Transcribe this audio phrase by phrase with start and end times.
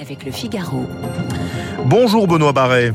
[0.00, 0.86] avec le Figaro.
[1.84, 2.92] Bonjour Benoît Barret.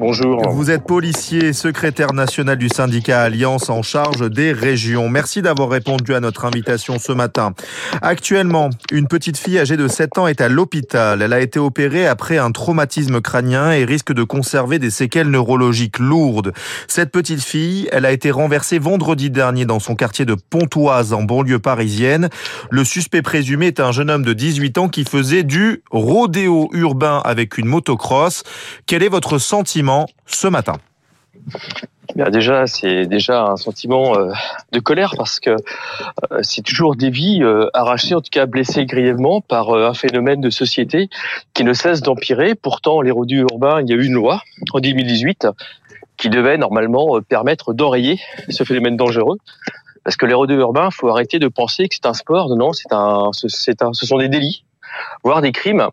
[0.00, 0.40] Bonjour.
[0.48, 5.10] Vous êtes policier, secrétaire national du syndicat Alliance en charge des régions.
[5.10, 7.52] Merci d'avoir répondu à notre invitation ce matin.
[8.00, 11.20] Actuellement, une petite fille âgée de 7 ans est à l'hôpital.
[11.20, 15.98] Elle a été opérée après un traumatisme crânien et risque de conserver des séquelles neurologiques
[15.98, 16.54] lourdes.
[16.88, 21.24] Cette petite fille, elle a été renversée vendredi dernier dans son quartier de Pontoise en
[21.24, 22.30] banlieue parisienne.
[22.70, 27.20] Le suspect présumé est un jeune homme de 18 ans qui faisait du rodéo urbain
[27.22, 28.44] avec une motocross.
[28.86, 29.89] Quel est votre sentiment
[30.26, 30.76] ce matin
[32.16, 34.32] Bien déjà, c'est déjà un sentiment euh,
[34.72, 38.84] de colère parce que euh, c'est toujours des vies euh, arrachées, en tout cas blessées
[38.84, 41.08] grièvement par un phénomène de société
[41.54, 42.54] qui ne cesse d'empirer.
[42.54, 45.46] Pourtant, les rodus urbains, il y a eu une loi en 2018
[46.16, 49.38] qui devait normalement permettre d'enrayer ce phénomène dangereux.
[50.02, 52.54] Parce que les rodus urbains, faut arrêter de penser que c'est un sport.
[52.56, 54.64] Non, c'est un, c'est un, ce sont des délits
[55.22, 55.88] voire des crimes.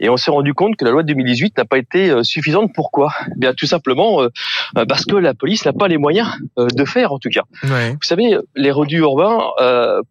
[0.00, 2.72] Et on s'est rendu compte que la loi de 2018 n'a pas été euh, suffisante.
[2.74, 3.12] Pourquoi?
[3.28, 4.28] Eh Bien tout simplement euh,
[4.76, 7.42] euh, parce que la police n'a pas les moyens de faire, en tout cas.
[7.62, 9.38] Vous savez, les redus urbains,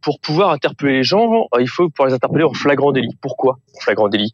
[0.01, 3.15] pour pouvoir interpeller les gens, il faut pouvoir les interpeller en flagrant délit.
[3.21, 3.59] Pourquoi?
[3.81, 4.31] Flagrant délit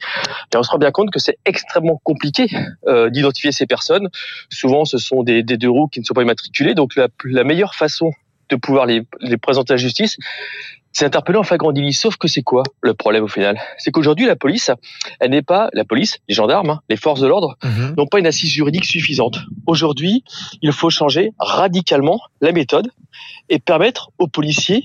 [0.54, 2.48] Et on se rend bien compte que c'est extrêmement compliqué
[3.09, 4.09] d'identifier ces personnes.
[4.50, 6.73] Souvent, ce sont des, des deux roues qui ne sont pas immatriculées.
[6.73, 8.11] Donc la, la meilleure façon
[8.50, 10.17] de pouvoir les, les présenter à la justice,
[10.94, 11.94] c'est interpellé en flagrant délit.
[11.94, 13.59] Sauf que c'est quoi le problème au final?
[13.78, 14.72] C'est qu'aujourd'hui, la police,
[15.20, 17.95] elle n'est pas la police, les gendarmes, hein, les forces de l'ordre, mhm.
[17.98, 19.39] n'ont pas une assise juridique suffisante.
[19.67, 20.23] Aujourd'hui,
[20.61, 22.89] il faut changer radicalement la méthode
[23.50, 24.83] et permettre aux policiers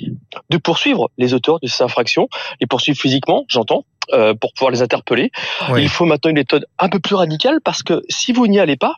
[0.50, 2.28] de poursuivre les auteurs de ces infractions,
[2.60, 5.30] les poursuivre physiquement, j'entends, euh, pour pouvoir les interpeller.
[5.76, 8.76] Il faut maintenant une méthode un peu plus radicale parce que si vous n'y allez
[8.76, 8.96] pas,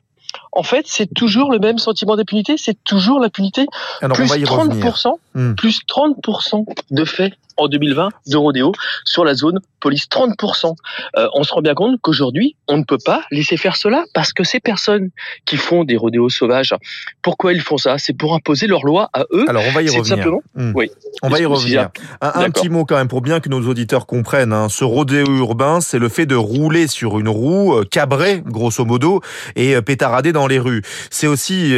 [0.59, 3.65] en fait, c'est toujours le même sentiment d'impunité, c'est toujours l'impunité.
[4.01, 5.55] Plus 30%, hmm.
[5.55, 8.73] plus 30% de faits en 2020 de rodéo
[9.05, 10.75] sur la zone police 30%.
[11.17, 14.33] Euh, on se rend bien compte qu'aujourd'hui, on ne peut pas laisser faire cela parce
[14.33, 15.11] que ces personnes
[15.45, 16.75] qui font des rodéos sauvages,
[17.23, 17.99] pourquoi ils font ça?
[17.99, 19.45] C'est pour imposer leur loi à eux.
[19.49, 20.07] Alors on va y revenir.
[20.07, 20.43] Simplement...
[20.55, 20.73] Hmm.
[20.75, 20.91] Oui.
[21.23, 21.89] On va y revenir.
[22.21, 24.53] Un, petit mot quand même pour bien que nos auditeurs comprennent.
[24.53, 24.69] Hein.
[24.69, 29.21] Ce rodéo urbain, c'est le fait de rouler sur une roue euh, cabrée, grosso modo,
[29.57, 30.83] et euh, pétarader dans les rues.
[31.11, 31.75] C'est aussi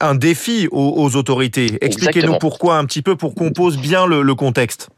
[0.00, 1.78] un défi aux, autorités.
[1.80, 4.88] Expliquez-nous pourquoi un petit peu pour qu'on pose bien le contexte.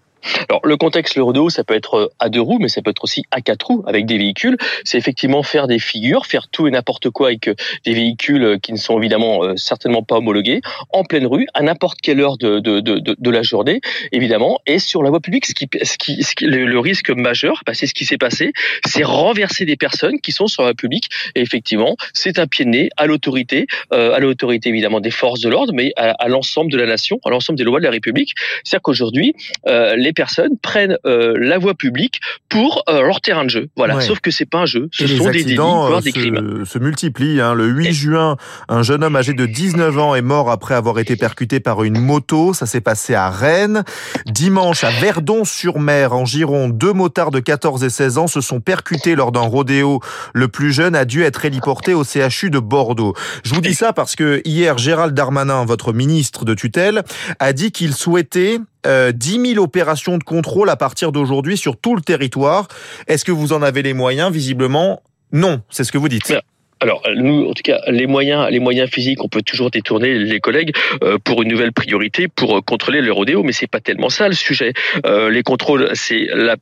[0.49, 2.91] Alors le contexte le rodéo, ça peut être euh, à deux roues, mais ça peut
[2.91, 4.57] être aussi à quatre roues avec des véhicules.
[4.85, 7.55] C'est effectivement faire des figures, faire tout et n'importe quoi avec euh,
[7.85, 12.01] des véhicules euh, qui ne sont évidemment certainement pas homologués, en pleine rue, à n'importe
[12.01, 13.81] quelle heure de, de, de, de, la journée,
[14.13, 15.47] évidemment, et sur la voie publique.
[15.47, 18.53] Ce qui, ce qui, ce qui le, risque majeur, bah, c'est ce qui s'est passé,
[18.87, 21.09] c'est renverser des personnes qui sont sur la voie publique.
[21.35, 25.49] Et effectivement, c'est un pied de nez à l'autorité, à l'autorité évidemment des forces de
[25.49, 28.35] l'ordre, mais à, l'ensemble de la nation, à l'ensemble des lois de la République.
[28.63, 29.35] C'est-à-dire qu'aujourd'hui,
[29.67, 33.69] les personnes prennent euh, la voie publique pour euh, leur terrain de jeu.
[33.77, 34.01] Voilà.
[34.01, 36.65] Sauf que c'est pas un jeu, ce sont des délits, voire des se, crimes.
[36.65, 37.41] Se multiplient.
[37.41, 37.55] Hein.
[37.55, 38.37] Le 8 juin,
[38.69, 41.99] un jeune homme âgé de 19 ans est mort après avoir été percuté par une
[41.99, 42.55] moto.
[42.55, 43.85] Ça s'est passé à Rennes.
[44.27, 49.15] Dimanche, à Verdon-sur-Mer, en Gironde, deux motards de 14 et 16 ans se sont percutés
[49.15, 50.01] lors d'un rodéo.
[50.33, 53.15] Le plus jeune a dû être héliporté au CHU de Bordeaux.
[53.45, 57.03] Je vous dis ça parce que hier, Gérald Darmanin, votre ministre de tutelle,
[57.39, 61.97] a dit qu'il souhaitait euh, 10 000 opérations de contrôle à partir d'aujourd'hui sur tout
[61.97, 62.69] le territoire.
[63.07, 64.33] Est-ce que vous en avez les moyens?
[64.33, 65.03] Visiblement,
[65.33, 65.63] non.
[65.71, 66.35] C'est ce que vous dites.
[66.81, 70.41] Alors nous, en tout cas, les moyens, les moyens physiques, on peut toujours détourner les
[70.41, 74.29] collègues euh, pour une nouvelle priorité pour contrôler le rodéo, mais c'est pas tellement ça
[74.29, 74.75] le sujet.
[75.07, 76.57] Euh, les contrôles, c'est la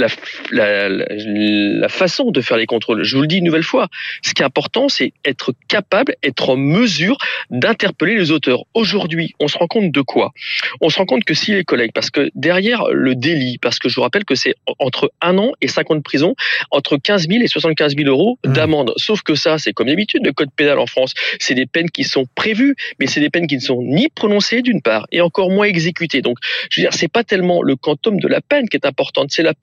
[0.00, 0.08] la,
[0.50, 3.04] la, la, façon de faire les contrôles.
[3.04, 3.88] Je vous le dis une nouvelle fois,
[4.22, 7.18] ce qui est important, c'est être capable, être en mesure
[7.50, 8.64] d'interpeller les auteurs.
[8.74, 10.32] Aujourd'hui, on se rend compte de quoi?
[10.80, 13.88] On se rend compte que si les collègues, parce que derrière le délit, parce que
[13.88, 16.34] je vous rappelle que c'est entre un an et cinq ans de prison,
[16.70, 18.52] entre 15 000 et 75 000 euros mmh.
[18.52, 18.92] d'amende.
[18.96, 22.04] Sauf que ça, c'est comme d'habitude, le code pénal en France, c'est des peines qui
[22.04, 25.50] sont prévues, mais c'est des peines qui ne sont ni prononcées d'une part, et encore
[25.50, 26.22] moins exécutées.
[26.22, 26.38] Donc,
[26.70, 29.42] je veux dire, c'est pas tellement le quantum de la peine qui est importante, c'est
[29.42, 29.54] la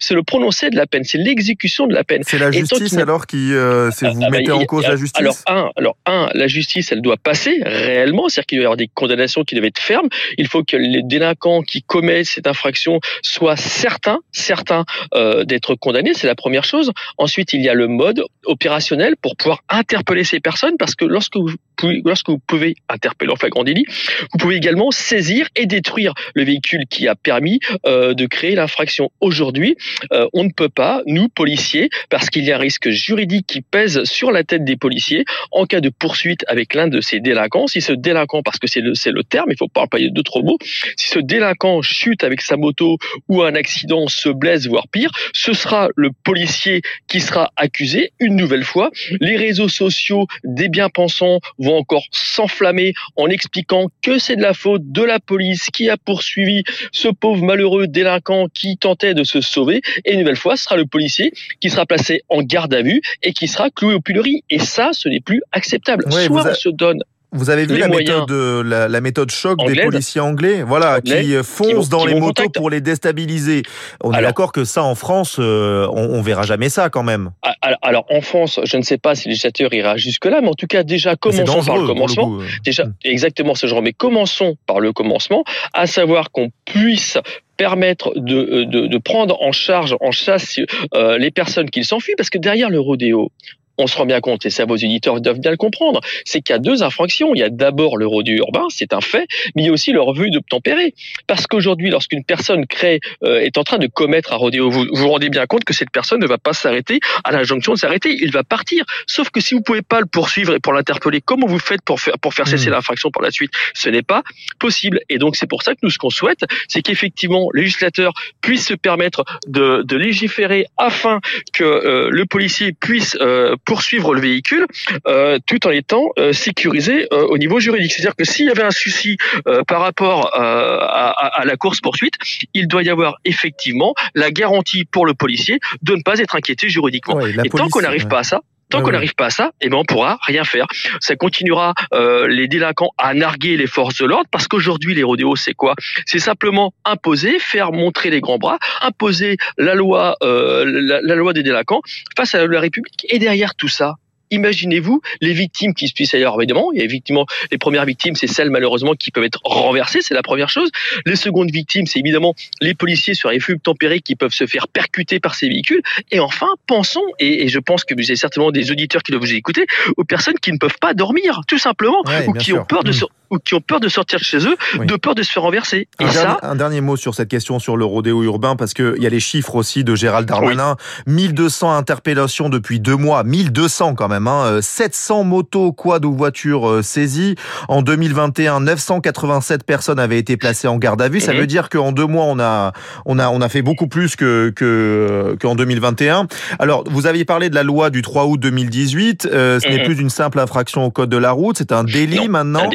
[0.00, 2.22] c'est le prononcé de la peine, c'est l'exécution de la peine.
[2.26, 5.20] C'est la justice alors qui, euh, vous ah, mettez bah, en cause la justice.
[5.20, 8.76] Alors un, alors un, la justice, elle doit passer réellement, c'est-à-dire qu'il doit y avoir
[8.76, 10.08] des condamnations qui doivent être fermes.
[10.36, 14.84] Il faut que les délinquants qui commettent cette infraction soient certains, certains
[15.14, 16.14] euh, d'être condamnés.
[16.14, 16.92] C'est la première chose.
[17.16, 21.36] Ensuite, il y a le mode opérationnel pour pouvoir interpeller ces personnes, parce que lorsque
[21.36, 23.84] vous pouvez, lorsque vous pouvez interpeller en flagrant délit,
[24.32, 29.10] vous pouvez également saisir et détruire le véhicule qui a permis euh, de créer l'infraction.
[29.20, 29.76] Aujourd'hui
[30.12, 33.60] euh, on ne peut pas, nous, policiers, parce qu'il y a un risque juridique qui
[33.60, 37.66] pèse sur la tête des policiers en cas de poursuite avec l'un de ces délinquants.
[37.66, 40.58] Si ce délinquant, parce que c'est le, le terme, il faut pas employer d'autres mots,
[40.96, 42.98] si ce délinquant chute avec sa moto
[43.28, 48.36] ou un accident se blesse, voire pire, ce sera le policier qui sera accusé une
[48.36, 48.90] nouvelle fois.
[49.20, 51.40] Les réseaux sociaux des bien-pensants
[51.76, 56.62] encore s'enflammer en expliquant que c'est de la faute de la police qui a poursuivi
[56.92, 59.80] ce pauvre malheureux délinquant qui tentait de se sauver.
[60.04, 63.00] Et une nouvelle fois, ce sera le policier qui sera placé en garde à vue
[63.22, 64.44] et qui sera cloué au pilori.
[64.50, 66.04] Et ça, ce n'est plus acceptable.
[66.10, 67.00] Soit on se donne
[67.32, 71.88] vous avez vu la méthode, la, la, méthode choc des policiers anglais, voilà, qui foncent
[71.88, 73.62] dans les motos pour les déstabiliser.
[74.02, 77.30] On est d'accord que ça, en France, euh, on, on, verra jamais ça quand même.
[77.42, 80.54] Ah, alors, en France, je ne sais pas si le législateur ira jusque-là, mais en
[80.54, 82.38] tout cas, déjà, commençons par le commencement.
[82.64, 82.94] déjà, hmm.
[83.04, 87.18] exactement ce genre, mais commençons par le commencement, à savoir qu'on puisse
[87.58, 90.60] permettre de, de, de, prendre en charge, en chasse
[90.94, 93.32] euh, les personnes qui s'enfuient, parce que derrière le rodéo,
[93.78, 96.52] on se rend bien compte, et ça vos éditeurs doivent bien le comprendre, c'est qu'il
[96.52, 97.34] y a deux infractions.
[97.34, 99.92] Il y a d'abord le rodéo urbain, c'est un fait, mais il y a aussi
[99.92, 100.94] le revue d'obtempérer.
[101.26, 105.08] Parce qu'aujourd'hui, lorsqu'une personne crée, euh, est en train de commettre un rodéo, vous vous
[105.08, 108.32] rendez bien compte que cette personne ne va pas s'arrêter à l'injonction de s'arrêter, il
[108.32, 108.84] va partir.
[109.06, 112.00] Sauf que si vous pouvez pas le poursuivre et pour l'interpeller, comment vous faites pour
[112.00, 112.72] faire, pour faire cesser mmh.
[112.72, 113.52] l'infraction par la suite?
[113.74, 114.22] Ce n'est pas
[114.58, 115.00] possible.
[115.08, 118.66] Et donc c'est pour ça que nous, ce qu'on souhaite, c'est qu'effectivement, le législateur puisse
[118.66, 121.20] se permettre de, de légiférer afin
[121.52, 124.66] que euh, le policier puisse euh, poursuivre le véhicule
[125.06, 127.92] euh, tout en étant euh, sécurisé euh, au niveau juridique.
[127.92, 129.18] C'est-à-dire que s'il y avait un souci
[129.66, 131.10] par rapport à,
[131.40, 132.14] à, la course poursuite,
[132.54, 136.70] il doit y avoir effectivement la garantie pour le policier de ne pas être inquiété
[136.70, 137.20] juridiquement.
[137.20, 139.78] Et tant qu'on n'arrive pas à ça, Tant qu'on n'arrive pas à ça, eh ben
[139.78, 140.66] on pourra rien faire.
[141.00, 145.36] Ça continuera euh, les délinquants à narguer les forces de l'ordre parce qu'aujourd'hui les rodéos
[145.36, 145.74] c'est quoi?
[146.06, 151.32] C'est simplement imposer, faire montrer les grands bras, imposer la loi, euh, la, la, loi
[151.32, 151.80] des délinquants
[152.16, 153.06] face à la République.
[153.08, 153.94] Et derrière tout ça,
[154.30, 156.70] imaginez-vous les victimes qui se puissent ailleurs, évidemment.
[156.72, 160.14] Il y a effectivement les premières victimes, c'est celles malheureusement qui peuvent être renversées, c'est
[160.14, 160.70] la première chose.
[161.06, 164.68] Les secondes victimes, c'est évidemment les policiers sur les flux tempérés qui peuvent se faire
[164.68, 165.82] percuter par ces véhicules.
[166.10, 169.34] Et enfin, pensons, et, je pense que vous avez certainement des auditeurs qui doivent vous
[169.34, 169.66] écouter,
[169.96, 172.94] aux personnes qui ne peuvent pas dormir, tout simplement, ou qui ont peur de mmh.
[173.30, 175.88] Ou qui ont peur de sortir de chez eux, de peur de se faire renverser.
[176.00, 176.22] Et un, ça...
[176.22, 179.10] dernier, un dernier mot sur cette question sur le rodéo urbain, parce qu'il y a
[179.10, 180.76] les chiffres aussi de Gérald Darmanin.
[181.06, 184.28] 1200 interpellations depuis deux mois, 1200 quand même.
[184.60, 185.20] 700 hein.
[185.20, 187.34] euh, motos, quad ou voitures euh, saisies.
[187.68, 191.20] En 2021, 987 personnes avaient été placées en garde à vue.
[191.20, 191.40] Ça mhm.
[191.40, 192.72] veut dire qu'en deux mois, on a,
[193.06, 196.26] on a, on a fait beaucoup plus que, que, qu'en 2021.
[196.58, 199.28] Alors, vous aviez parlé de la loi du 3 août 2018.
[199.30, 199.84] Euh, ce n'est mhm.
[199.84, 201.58] plus une simple infraction au code de la route.
[201.58, 202.70] C'est un délit maintenant.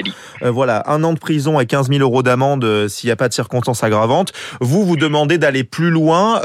[0.49, 3.33] Voilà, un an de prison et 15 000 euros d'amende s'il n'y a pas de
[3.33, 4.31] circonstances aggravantes.
[4.61, 6.39] Vous, vous demandez d'aller plus loin.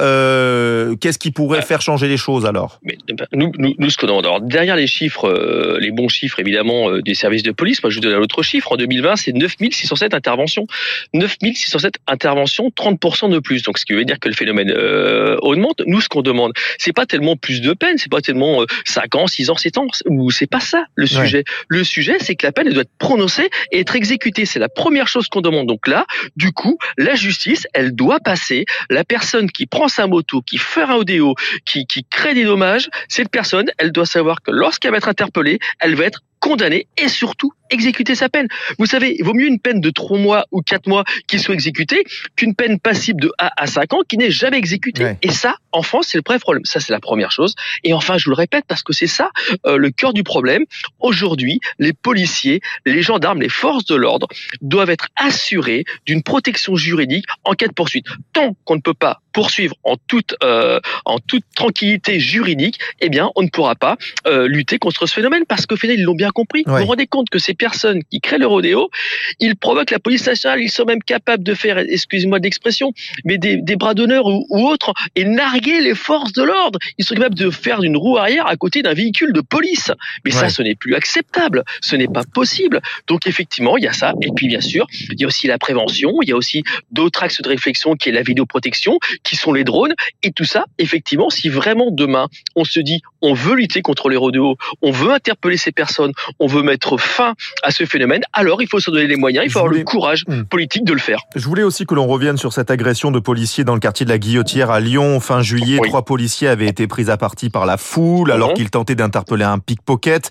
[1.00, 2.81] qu'est-ce qui pourrait faire changer les choses alors?
[2.83, 2.99] Mais,
[3.33, 7.03] nous, nous, nous, ce que alors, derrière les chiffres, euh, les bons chiffres évidemment euh,
[7.03, 7.83] des services de police.
[7.83, 8.73] Moi, je vous donne un autre chiffre.
[8.73, 10.67] En 2020, c'est 9607 interventions.
[11.15, 13.62] 9607 interventions, 30% de plus.
[13.62, 15.83] Donc, ce qui veut dire que le phénomène euh, augmente.
[15.87, 19.27] Nous, ce qu'on demande, c'est pas tellement plus de peine, c'est pas tellement 5 ans,
[19.27, 21.45] 6 ans, 7 ans, ou c'est pas ça le sujet.
[21.69, 24.44] Le sujet, c'est que la peine elle doit être prononcée et être exécutée.
[24.44, 25.67] C'est la première chose qu'on demande.
[25.67, 26.06] Donc là,
[26.37, 28.67] du coup, la justice, elle doit passer.
[28.90, 32.90] La personne qui prend sa moto, qui fait un audio, qui, qui crée des dommages,
[33.08, 37.08] cette personne, elle doit savoir que lorsqu'elle va être interpellée, elle va être condamnée et
[37.08, 38.49] surtout exécuter sa peine.
[38.79, 41.55] Vous savez, il vaut mieux une peine de 3 mois ou 4 mois qui soit
[41.55, 42.05] exécutée
[42.37, 45.17] qu'une peine passible de 1 à 5 ans qui n'est jamais exécutée.
[45.23, 46.64] Et ça, en France, c'est le vrai problème.
[46.64, 47.55] Ça, c'est la première chose.
[47.85, 49.30] Et enfin, je vous le répète, parce que c'est ça
[49.66, 50.64] euh, le cœur du problème.
[50.99, 54.28] Aujourd'hui, les policiers, les gendarmes, les forces de l'ordre
[54.61, 58.07] doivent être assurés d'une protection juridique en cas de poursuite.
[58.33, 63.30] Tant qu'on ne peut pas poursuivre en toute, euh, en toute tranquillité juridique, eh bien,
[63.37, 66.30] on ne pourra pas euh, lutter contre ce phénomène parce que finalement, ils l'ont bien
[66.30, 66.64] compris.
[66.66, 68.90] Vous vous rendez compte que ces personnes qui créent le rodéo,
[69.38, 72.92] ils provoquent la police nationale, ils sont même capables de faire, excusez-moi d'expression,
[73.25, 76.80] mais des, des bras d'honneur ou, ou autres et narguer les forces de l'ordre.
[76.99, 79.92] Ils sont capables de faire une roue arrière à côté d'un véhicule de police.
[80.25, 81.62] Mais ça, ce n'est plus acceptable.
[81.80, 82.80] Ce n'est pas possible.
[83.07, 84.14] Donc effectivement, il y a ça.
[84.21, 86.11] Et puis bien sûr, il y a aussi la prévention.
[86.23, 89.64] Il y a aussi d'autres axes de réflexion qui est la vidéoprotection, qui sont les
[89.64, 89.94] drones.
[90.23, 94.16] Et tout ça, effectivement, si vraiment demain on se dit on veut lutter contre les
[94.16, 98.68] rodéos, on veut interpeller ces personnes, on veut mettre fin à ce phénomène, alors il
[98.68, 100.44] faut se donner les moyens, il faut avoir le courage hmm.
[100.44, 101.20] politique de le faire.
[101.35, 104.11] Je voulais aussi que l'on revienne sur cette agression de policiers dans le quartier de
[104.11, 105.78] la Guillotière à Lyon fin juillet.
[105.85, 108.54] Trois policiers avaient été pris à partie par la foule alors mhm.
[108.54, 110.30] qu'ils tentaient d'interpeller un pickpocket.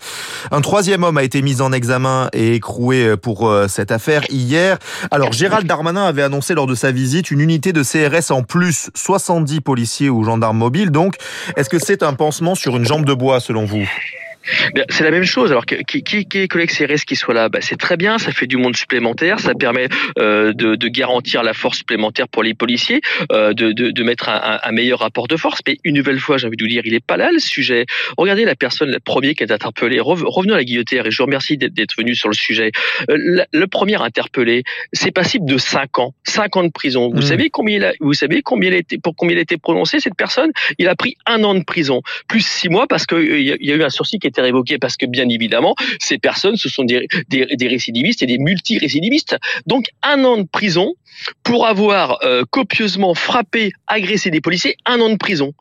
[0.52, 4.78] Un troisième homme a été mis en examen et écroué pour euh, cette affaire hier.
[5.12, 8.87] Alors Gérald Darmanin avait annoncé lors de sa visite une unité de CRS en plus
[8.92, 10.92] plus 70 policiers ou gendarmes mobiles.
[10.92, 11.16] Donc,
[11.56, 13.88] est-ce que c'est un pansement sur une jambe de bois selon vous?
[14.90, 15.52] C'est la même chose.
[15.52, 17.50] Alors, qui, qui, qui est collègue CRS qui soit là?
[17.50, 19.88] Bah, C'est très bien, ça fait du monde supplémentaire, ça permet
[20.20, 23.02] euh, de, de, garantir la force supplémentaire pour les policiers,
[23.32, 25.60] euh, de, de, de, mettre un, un, meilleur rapport de force.
[25.68, 27.86] Mais une nouvelle fois, j'ai envie de vous dire, il est pas là le sujet.
[28.18, 30.00] Regardez la personne, le premier qui est interpellé.
[30.00, 32.72] Revenons à la guillotière et je vous remercie d'être venu sur le sujet.
[33.10, 34.64] Euh, le premier interpellé,
[34.94, 36.14] c'est passible de 5 ans.
[36.24, 37.10] 5 ans de prison.
[37.10, 37.22] Vous mmh.
[37.22, 39.58] savez combien il a, vous savez combien il a été, pour combien il a été
[39.58, 40.52] prononcé cette personne?
[40.78, 43.76] Il a pris un an de prison, plus 6 mois parce qu'il euh, y a
[43.76, 47.08] eu un sursis qui était révoqué parce que bien évidemment, ces personnes, ce sont des,
[47.30, 49.38] des, récidivistes et des multirécidivistes.
[49.66, 50.94] Donc un an de prison
[51.44, 55.54] pour avoir euh, copieusement frappé, agressé des policiers, un an de prison.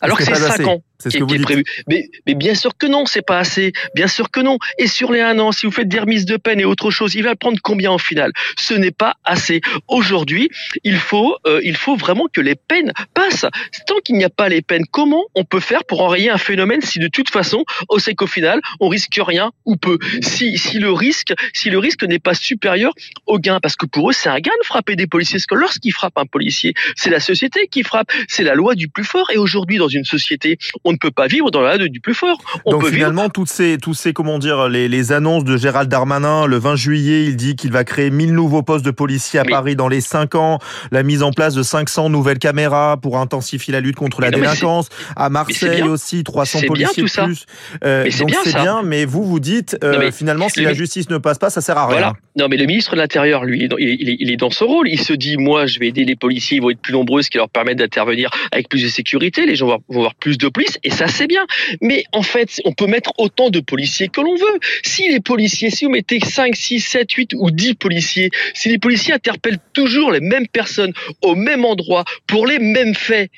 [0.00, 0.82] Alors que c'est 5 ans.
[0.98, 1.64] C'est ce que vous prévu.
[1.88, 3.72] Mais, mais, bien sûr que non, c'est pas assez.
[3.94, 4.58] Bien sûr que non.
[4.78, 7.14] Et sur les un an, si vous faites des remises de peine et autre chose,
[7.14, 9.60] il va prendre combien au final Ce n'est pas assez.
[9.88, 10.48] Aujourd'hui,
[10.84, 13.46] il faut, euh, il faut vraiment que les peines passent.
[13.86, 16.80] Tant qu'il n'y a pas les peines, comment on peut faire pour enrayer un phénomène
[16.80, 19.98] si de toute façon, on sait qu'au final, on risque rien ou peu?
[20.22, 22.92] Si, si le risque, si le risque n'est pas supérieur
[23.26, 25.38] au gain, parce que pour eux, c'est un gain de frapper des policiers.
[25.38, 28.88] Parce que lorsqu'ils frappent un policier, c'est la société qui frappe, c'est la loi du
[28.88, 29.30] plus fort.
[29.32, 32.14] Et aujourd'hui, dans une société, on ne peut pas vivre dans la loi du plus
[32.14, 32.38] fort.
[32.64, 36.46] On Donc finalement, toutes ces, tous ces, comment dire, les, les, annonces de Gérald Darmanin,
[36.46, 39.76] le 20 juillet, il dit qu'il va créer 1000 nouveaux postes de policiers à Paris
[39.76, 40.58] dans les 5 ans,
[40.92, 44.88] la mise en place de 500 nouvelles caméras pour intensifier la lutte contre la délinquance.
[45.16, 47.46] À Marseille aussi, 300 policiers de plus.
[47.84, 51.38] Euh, donc c'est bien, mais vous, vous dites, euh, finalement, si la justice ne passe
[51.38, 51.94] pas, ça sert à rien.
[51.94, 52.12] Voilà.
[52.36, 54.88] Non, mais le ministre de l'Intérieur, lui, il est, il est dans ce rôle.
[54.88, 57.30] Il se dit, moi, je vais aider les policiers, ils vont être plus nombreux, ce
[57.30, 59.46] qui leur permet d'intervenir avec plus de sécurité.
[59.46, 61.46] Les gens vont avoir plus de police, et ça, c'est bien.
[61.80, 64.58] Mais en fait, on peut mettre autant de policiers que l'on veut.
[64.82, 68.78] Si les policiers, si vous mettez 5, 6, 7, 8 ou 10 policiers, si les
[68.78, 73.30] policiers interpellent toujours les mêmes personnes au même endroit pour les mêmes faits,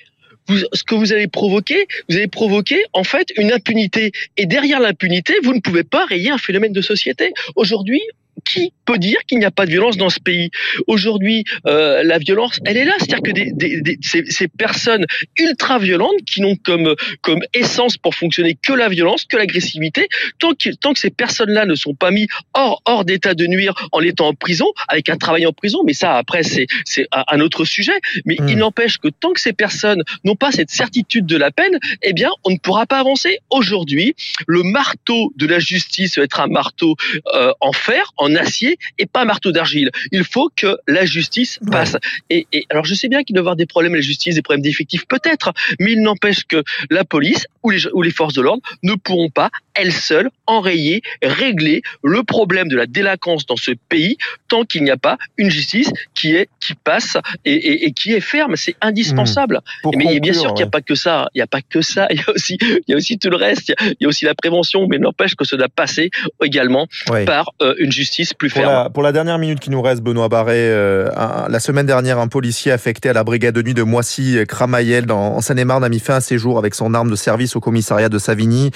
[0.48, 4.12] ce que vous allez provoquer, vous allez provoquer en fait une impunité.
[4.36, 7.32] Et derrière l'impunité, vous ne pouvez pas rayer un phénomène de société.
[7.56, 8.00] Aujourd'hui,
[8.44, 10.50] qui peut dire qu'il n'y a pas de violence dans ce pays?
[10.86, 12.94] Aujourd'hui, euh, la violence, elle est là.
[12.98, 15.06] C'est-à-dire que des, des, des, ces, ces, personnes
[15.38, 20.54] ultra violentes qui n'ont comme comme essence pour fonctionner que la violence, que l'agressivité, tant
[20.54, 24.00] que tant que ces personnes-là ne sont pas mis hors hors d'état de nuire en
[24.00, 27.64] étant en prison, avec un travail en prison, mais ça après c'est c'est un autre
[27.64, 27.98] sujet.
[28.24, 28.60] Mais il hmm.
[28.60, 32.30] n'empêche que tant que ces personnes n'ont pas cette certitude de la peine, eh bien
[32.44, 33.38] on ne pourra pas avancer.
[33.50, 34.14] Aujourd'hui,
[34.46, 36.96] le marteau de la justice va être un marteau
[37.34, 39.90] euh, en fer, en acier et pas un marteau d'argile.
[40.12, 41.96] Il faut que la justice passe.
[42.30, 44.42] Et, et, alors je sais bien qu'il doit y avoir des problèmes la justice, des
[44.42, 48.42] problèmes d'effectifs peut-être, mais il n'empêche que la police ou les, ou les forces de
[48.42, 53.72] l'ordre ne pourront pas elles seules enrayer, régler le problème de la délinquance dans ce
[53.88, 54.16] pays
[54.48, 58.12] tant qu'il n'y a pas une justice qui est qui passe et, et, et qui
[58.12, 58.56] est ferme.
[58.56, 59.60] C'est indispensable.
[59.84, 59.90] Mmh.
[59.96, 61.28] Mais bien sûr qu'il n'y a pas que ça.
[61.34, 62.06] Il n'y a pas que ça.
[62.10, 63.72] Il y a aussi il y a aussi tout le reste.
[63.80, 66.10] Il y a, aussi la prévention, mais n'empêche que cela passer
[66.42, 66.86] également
[67.26, 70.28] par euh, une justice plus pour La, pour la dernière minute qui nous reste, Benoît
[70.28, 71.08] Barré, euh,
[71.48, 75.84] la semaine dernière, un policier affecté à la brigade de nuit de Moissy-Cramayel en Seine-et-Marne
[75.84, 78.70] a mis fin à ses jours avec son arme de service au commissariat de Savigny.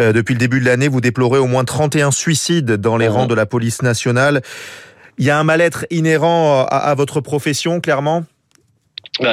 [0.00, 3.26] Euh, depuis le début de l'année, vous déplorez au moins 31 suicides dans les rangs
[3.26, 4.42] de la police nationale.
[5.18, 8.24] Il y a un mal-être inhérent à, à votre profession, clairement?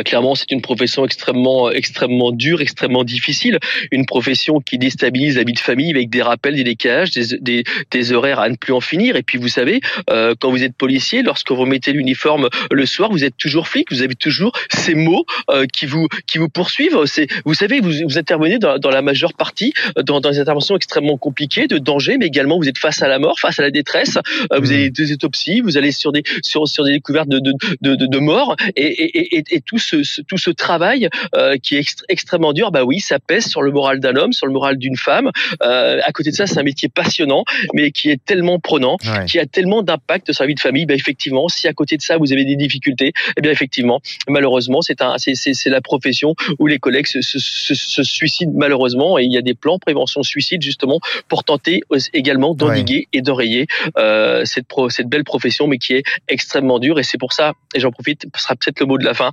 [0.04, 3.60] Clairement, c'est une profession extrêmement, extrêmement dure, extrêmement difficile.
[3.92, 7.64] Une profession qui déstabilise la vie de famille avec des rappels, des décalages, des, des,
[7.92, 9.16] des horaires à ne plus en finir.
[9.16, 13.12] Et puis, vous savez, euh, quand vous êtes policier, lorsque vous mettez l'uniforme le soir,
[13.12, 13.92] vous êtes toujours flic.
[13.92, 16.98] Vous avez toujours ces mots euh, qui vous qui vous poursuivent.
[17.06, 20.76] C'est, vous savez, vous, vous intervenez dans, dans la majeure partie dans, dans des interventions
[20.76, 23.72] extrêmement compliquées, de danger, mais également vous êtes face à la mort, face à la
[23.72, 24.18] détresse.
[24.52, 24.74] Euh, vous mmh.
[24.74, 28.06] avez des autopsies, vous allez sur des sur sur des découvertes de de de, de,
[28.06, 32.54] de mort et, et, et, et tout ce, tout ce travail euh, qui est extrêmement
[32.54, 35.32] dur, bah oui, ça pèse sur le moral d'un homme, sur le moral d'une femme.
[35.64, 37.44] Euh, à côté de ça, c'est un métier passionnant,
[37.74, 40.86] mais qui est tellement prenant, qui a tellement d'impact sur la vie de famille.
[40.86, 44.82] Bah effectivement, si à côté de ça vous avez des difficultés, eh bien effectivement, malheureusement,
[44.82, 49.32] c'est un, c'est la profession où les collègues se, se, se, suicident malheureusement, et il
[49.32, 51.82] y a des plans prévention suicide justement pour tenter
[52.14, 53.68] également d'endiguer et d'enrayer
[53.98, 57.00] euh, cette, pro, cette belle profession, mais qui est extrêmement dure.
[57.00, 59.32] Et c'est pour ça, et j'en profite, ce sera peut-être le mot de la fin,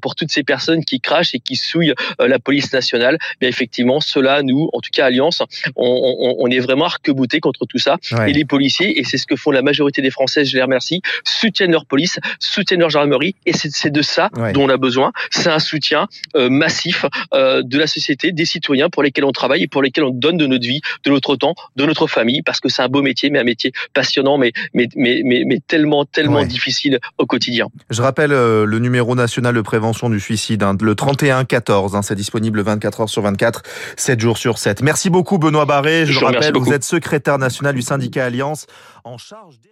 [0.00, 3.18] pour toutes ces personnes qui crachent et qui souillent euh, la police nationale.
[3.40, 5.42] Bien effectivement, cela, nous, en tout cas Alliance,
[5.76, 7.96] on, on, on est vraiment arc-bouté contre tout ça.
[8.26, 11.00] Et les policiers, et c'est ce que font la majorité des Français, je les remercie,
[11.24, 15.12] soutiennent leur police, soutiennent leur gendarmerie, et c'est de ça dont on a besoin.
[15.30, 19.68] C'est un soutien euh, massif de la société, des citoyens pour lesquels on travaille et
[19.68, 22.68] pour lesquels on donne de notre vie, de notre temps, de notre famille, parce que
[22.68, 26.44] c'est un beau métier, mais un métier passionnant, mais mais mais mais, mais tellement tellement
[26.44, 27.68] difficile au quotidien.
[27.90, 31.96] Je rappelle le numéro national de prévention du suicide, hein, le 31-14.
[31.96, 33.62] Hein, c'est disponible 24 heures sur 24,
[33.96, 34.82] 7 jours sur 7.
[34.82, 36.06] Merci beaucoup Benoît Barré.
[36.06, 38.66] Je, Je le rappelle, vous êtes secrétaire national du syndicat Alliance
[39.04, 39.70] en charge des...